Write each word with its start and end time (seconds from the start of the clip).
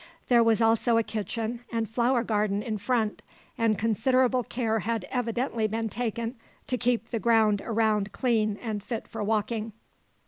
There 0.29 0.43
was 0.43 0.63
also 0.63 0.97
a 0.97 1.03
kitchen 1.03 1.59
and 1.71 1.87
flower 1.87 2.23
garden 2.23 2.63
in 2.63 2.79
front, 2.79 3.21
and 3.55 3.77
considerable 3.77 4.41
care 4.43 4.79
had 4.79 5.05
evidently 5.11 5.67
been 5.67 5.89
taken 5.89 6.37
to 6.65 6.75
keep 6.75 7.11
the 7.11 7.19
ground 7.19 7.61
around 7.63 8.11
clean 8.11 8.57
and 8.63 8.81
fit 8.81 9.07
for 9.07 9.23
walking. 9.23 9.73